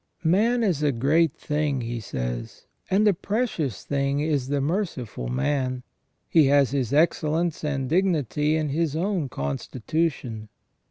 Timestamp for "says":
1.99-2.65